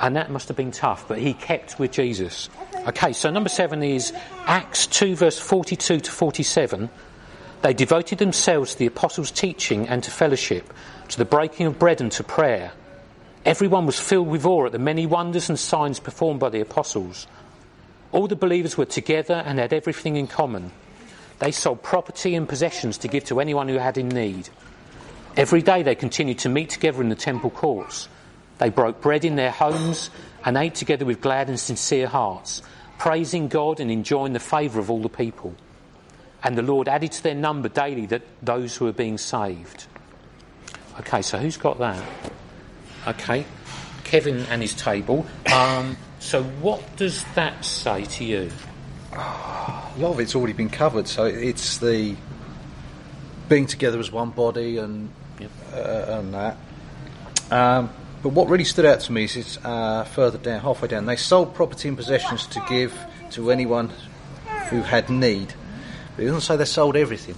[0.00, 2.48] And that must have been tough, but he kept with Jesus.
[2.88, 4.12] Okay, so number seven is
[4.46, 6.90] Acts 2, verse 42 to 47.
[7.62, 10.72] They devoted themselves to the apostles' teaching and to fellowship,
[11.08, 12.72] to the breaking of bread and to prayer.
[13.44, 17.28] Everyone was filled with awe at the many wonders and signs performed by the apostles.
[18.10, 20.72] All the believers were together and had everything in common.
[21.38, 24.48] They sold property and possessions to give to anyone who had in need.
[25.36, 28.08] Every day they continued to meet together in the temple courts.
[28.58, 30.10] They broke bread in their homes
[30.44, 32.62] and ate together with glad and sincere hearts,
[32.98, 35.54] praising God and enjoying the favour of all the people.
[36.42, 39.86] and the Lord added to their number daily that those who were being saved.
[41.00, 42.02] Okay, so who's got that?
[43.06, 43.46] Okay,
[44.04, 45.26] Kevin and his table.
[45.52, 48.50] Um, so what does that say to you?
[49.12, 52.16] A lot of it's already been covered, so it's the
[53.48, 55.10] being together as one body and
[55.72, 56.56] uh, and that.
[57.50, 57.90] Um,
[58.22, 61.06] but what really stood out to me is it's uh, further down, halfway down.
[61.06, 62.96] They sold property and possessions to give
[63.32, 63.90] to anyone
[64.68, 65.54] who had need.
[66.16, 67.36] But it doesn't say they sold everything.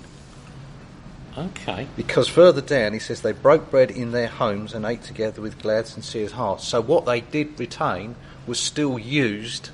[1.36, 1.88] Okay.
[1.96, 5.60] Because further down, he says they broke bread in their homes and ate together with
[5.60, 6.66] glad, sincere hearts.
[6.66, 8.14] So what they did retain
[8.46, 9.70] was still used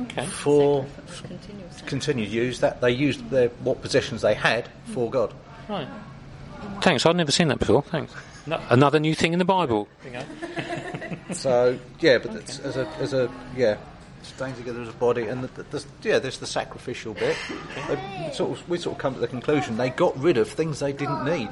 [0.00, 0.26] Okay.
[0.26, 0.86] for
[1.86, 2.80] continued use that.
[2.80, 5.32] They used their what possessions they had for God.
[5.68, 5.86] Right.
[6.80, 7.06] Thanks.
[7.06, 7.82] I'd never seen that before.
[7.82, 8.12] Thanks.
[8.46, 9.88] No, another new thing in the Bible.
[11.32, 13.76] So yeah, but it's, as a as a yeah,
[14.22, 17.36] staying together as a body, and the, the, the, yeah, there's the sacrificial bit.
[17.88, 20.80] They sort of, we sort of come to the conclusion they got rid of things
[20.80, 21.48] they didn't need,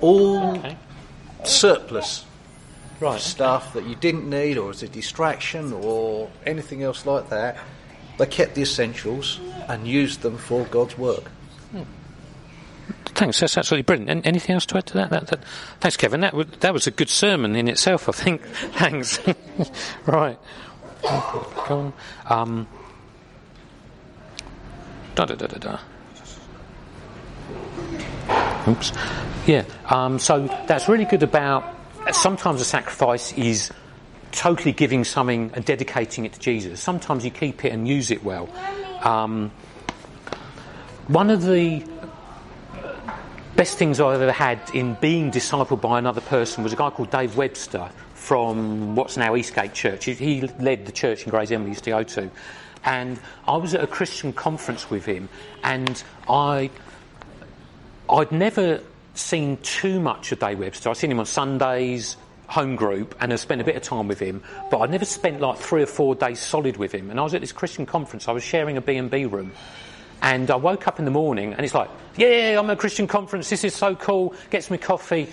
[0.00, 0.76] all Okay.
[1.44, 2.24] surplus
[2.98, 3.20] Right.
[3.20, 7.56] stuff that you didn't need, or as a distraction, or anything else like that.
[8.18, 11.24] They kept the essentials and used them for God's work.
[11.70, 11.82] Hmm.
[13.06, 13.40] Thanks.
[13.40, 14.10] That's absolutely brilliant.
[14.10, 15.10] An- anything else to add to that?
[15.10, 15.44] that, that
[15.80, 16.20] thanks, Kevin.
[16.20, 18.42] That, was that was a good sermon in itself, I think.
[18.46, 19.18] thanks.
[20.06, 20.38] right.
[21.04, 21.92] On.
[22.26, 22.68] Um,
[25.14, 25.78] da da da da da.
[28.68, 28.92] Oops.
[29.46, 29.64] Yeah.
[29.88, 31.76] Um, so that's really good about.
[32.12, 33.70] Sometimes a sacrifice is
[34.32, 36.80] totally giving something and dedicating it to Jesus.
[36.80, 38.48] Sometimes you keep it and use it well.
[39.02, 39.50] Um,
[41.08, 41.84] one of the
[43.60, 47.10] best things I've ever had in being discipled by another person was a guy called
[47.10, 50.06] Dave Webster from what's now Eastgate Church.
[50.06, 52.30] He, led the church in Gray's Inn we used to go to.
[52.86, 55.28] And I was at a Christian conference with him,
[55.62, 56.70] and I
[58.08, 58.80] I'd never
[59.12, 60.88] seen too much of Dave Webster.
[60.88, 64.20] I'd seen him on Sundays, home group, and I spent a bit of time with
[64.20, 64.42] him.
[64.70, 67.10] But I'd never spent like three or four days solid with him.
[67.10, 68.26] And I was at this Christian conference.
[68.26, 69.52] I was sharing a B&B room.
[70.22, 73.06] And I woke up in the morning and it's like, yeah, I'm at a Christian
[73.06, 73.48] conference.
[73.48, 74.34] This is so cool.
[74.50, 75.28] Gets me coffee.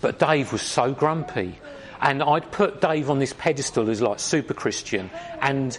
[0.00, 1.58] But Dave was so grumpy.
[2.00, 5.10] And I'd put Dave on this pedestal as like super Christian.
[5.40, 5.76] And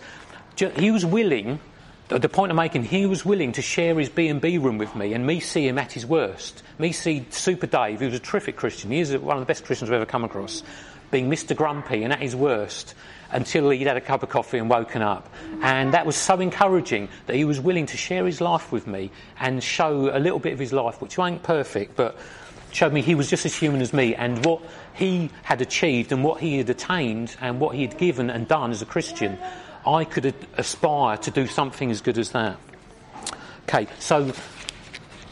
[0.55, 1.59] he was willing
[2.19, 5.25] the point I'm making, he was willing to share his B&B room with me and
[5.25, 6.61] me see him at his worst.
[6.77, 9.63] Me see Super Dave, who was a terrific Christian, he is one of the best
[9.63, 10.63] Christians I've ever come across,
[11.09, 11.55] being Mr.
[11.55, 12.95] Grumpy and at his worst
[13.31, 15.33] until he'd had a cup of coffee and woken up.
[15.61, 19.11] And that was so encouraging that he was willing to share his life with me
[19.39, 22.17] and show a little bit of his life, which ain't perfect, but
[22.71, 24.61] showed me he was just as human as me and what
[24.93, 28.71] he had achieved and what he had attained and what he had given and done
[28.71, 29.37] as a Christian.
[29.85, 32.57] I could aspire to do something as good as that.
[33.63, 34.31] Okay, so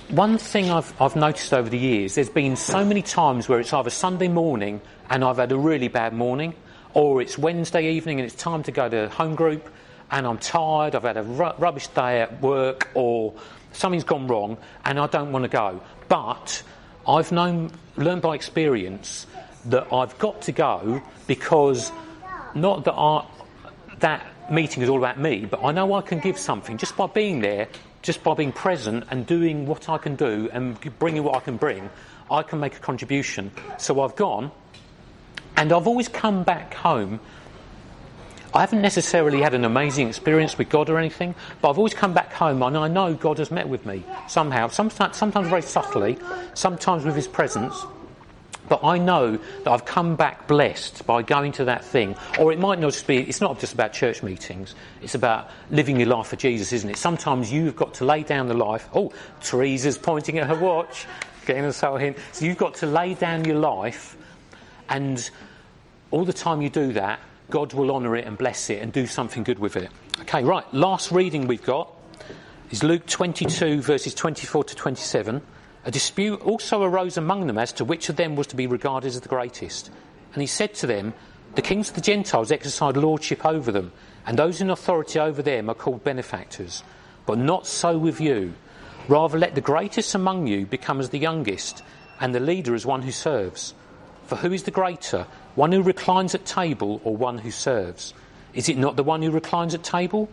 [0.10, 3.74] one thing I've, I've noticed over the years, there's been so many times where it's
[3.74, 6.56] either Sunday morning and I've had a really bad morning,
[6.94, 9.70] or it's Wednesday evening and it's time to go to home group
[10.12, 13.34] and I'm tired, I've had a ru- rubbish day at work, or
[13.74, 15.82] something's gone wrong and I don't want to go.
[16.08, 16.64] But
[17.08, 19.28] I've known, learned by experience
[19.66, 21.92] that I've got to go because
[22.56, 23.26] not that I,
[24.00, 27.08] that meeting is all about me, but I know I can give something just by
[27.08, 27.68] being there,
[28.02, 31.58] just by being present and doing what I can do and bringing what I can
[31.58, 31.90] bring.
[32.32, 33.52] I can make a contribution.
[33.78, 34.52] So I've gone,
[35.60, 37.20] and I've always come back home.
[38.54, 42.14] I haven't necessarily had an amazing experience with God or anything, but I've always come
[42.14, 46.18] back home and I know God has met with me somehow, sometimes, sometimes very subtly,
[46.54, 47.76] sometimes with His presence.
[48.70, 52.16] But I know that I've come back blessed by going to that thing.
[52.40, 56.00] Or it might not just be, it's not just about church meetings, it's about living
[56.00, 56.96] your life for Jesus, isn't it?
[56.96, 58.88] Sometimes you've got to lay down the life.
[58.94, 61.06] Oh, Teresa's pointing at her watch,
[61.46, 62.18] getting a subtle hint.
[62.32, 64.16] So you've got to lay down your life,
[64.88, 65.30] and
[66.12, 67.20] all the time you do that,
[67.50, 69.90] God will honour it and bless it and do something good with it.
[70.22, 71.94] Okay, right, last reading we've got
[72.72, 75.42] is Luke 22, verses 24 to 27.
[75.86, 79.08] A dispute also arose among them as to which of them was to be regarded
[79.08, 79.90] as the greatest.
[80.34, 81.14] And he said to them,
[81.56, 83.92] The kings of the Gentiles exercise lordship over them,
[84.26, 86.84] and those in authority over them are called benefactors.
[87.26, 88.54] But not so with you.
[89.08, 91.82] Rather, let the greatest among you become as the youngest,
[92.20, 93.74] and the leader as one who serves.
[94.30, 95.26] For who is the greater,
[95.56, 98.14] one who reclines at table or one who serves?
[98.54, 100.30] Is it not the one who reclines at table?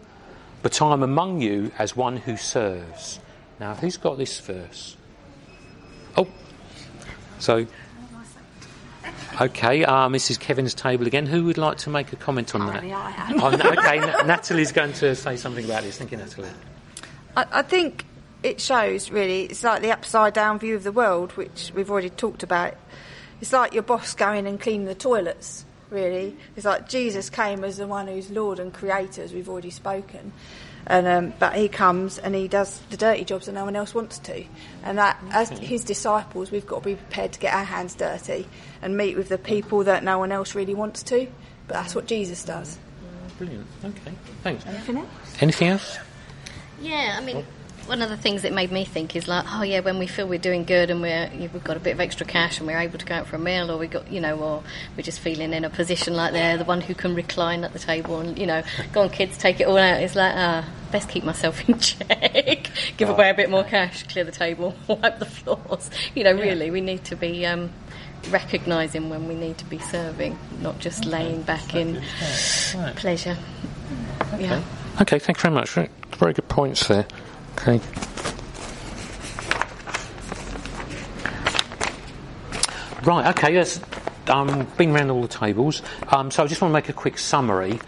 [0.62, 3.20] But I am among you as one who serves.
[3.58, 4.98] Now, who's got this verse?
[6.14, 6.28] Oh,
[7.38, 7.66] so.
[9.40, 10.38] Okay, uh, Mrs.
[10.38, 11.24] Kevin's table again.
[11.24, 12.84] Who would like to make a comment on that?
[13.40, 15.96] Oh, okay, N- Natalie's going to say something about this.
[15.96, 16.50] Thank you, Natalie.
[17.34, 18.04] I, I think
[18.42, 19.44] it shows really.
[19.44, 22.74] It's like the upside down view of the world, which we've already talked about.
[23.40, 25.64] It's like your boss going and cleaning the toilets.
[25.88, 29.70] Really, it's like Jesus came as the one who's Lord and Creator, as we've already
[29.70, 30.32] spoken.
[30.88, 33.94] And um, but he comes and he does the dirty jobs that no one else
[33.94, 34.44] wants to.
[34.82, 38.48] And that, as his disciples, we've got to be prepared to get our hands dirty
[38.82, 41.28] and meet with the people that no one else really wants to.
[41.68, 42.78] But that's what Jesus does.
[43.38, 43.66] Brilliant.
[43.84, 44.12] Okay.
[44.42, 44.66] Thanks.
[44.66, 45.08] Anything else?
[45.40, 45.98] Anything else?
[46.80, 47.44] Yeah, I mean,
[47.86, 50.26] one of the things that made me think is like, oh yeah, when we feel
[50.26, 52.98] we're doing good and we're we've got a bit of extra cash and we're able
[52.98, 54.62] to go out for a meal, or we got you know, or
[54.96, 57.78] we're just feeling in a position like they're the one who can recline at the
[57.78, 58.62] table and you know,
[58.92, 60.00] go on kids, take it all out.
[60.00, 64.24] It's like, ah, best keep myself in check, give away a bit more cash, clear
[64.24, 65.90] the table, wipe the floors.
[66.14, 67.46] You know, really, we need to be.
[67.46, 67.70] Um,
[68.30, 72.02] Recognising when we need to be serving, not just laying back in
[72.96, 73.36] pleasure.
[74.36, 74.64] Yeah.
[75.00, 75.70] Okay, thank you very much.
[75.70, 77.06] Very, very good points there.
[77.58, 77.80] Okay.
[83.02, 83.80] Right, okay, yes.
[84.28, 85.82] Um, been around all the tables.
[86.08, 87.78] Um, so I just want to make a quick summary.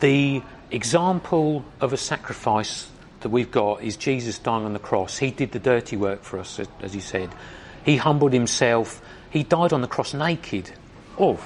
[0.00, 2.90] The example of a sacrifice
[3.20, 5.18] that we've got is Jesus dying on the cross.
[5.18, 7.30] He did the dirty work for us, as he said.
[7.84, 9.02] He humbled himself.
[9.30, 10.70] He died on the cross naked.
[11.18, 11.40] Oh,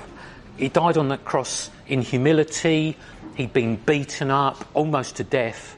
[0.56, 2.96] he died on the cross in humility.
[3.36, 5.76] He'd been beaten up almost to death,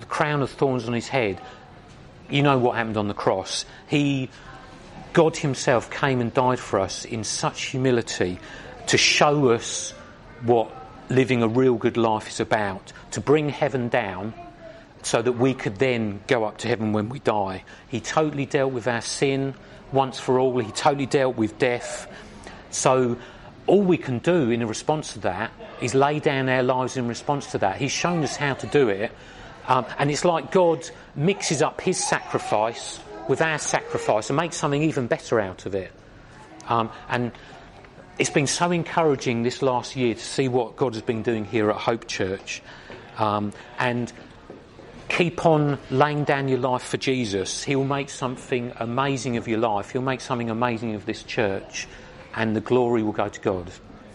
[0.00, 1.40] the crown of thorns on his head.
[2.30, 3.64] You know what happened on the cross.
[3.86, 4.28] He,
[5.12, 8.38] God Himself, came and died for us in such humility
[8.88, 9.92] to show us
[10.42, 10.70] what
[11.08, 14.34] living a real good life is about, to bring heaven down
[15.02, 17.64] so that we could then go up to heaven when we die.
[17.88, 19.54] He totally dealt with our sin
[19.92, 22.06] once for all, He totally dealt with death.
[22.70, 23.16] So
[23.66, 27.52] all we can do in response to that is lay down our lives in response
[27.52, 27.76] to that.
[27.76, 29.12] He's shown us how to do it.
[29.68, 32.98] Um, and it's like God mixes up his sacrifice
[33.28, 35.92] with our sacrifice and makes something even better out of it.
[36.68, 37.30] Um, and
[38.18, 41.70] it's been so encouraging this last year to see what God has been doing here
[41.70, 42.62] at Hope Church.
[43.18, 44.12] Um, and
[45.08, 47.62] keep on laying down your life for Jesus.
[47.62, 49.90] He'll make something amazing of your life.
[49.90, 51.86] He'll make something amazing of this church
[52.34, 53.70] and the glory will go to God.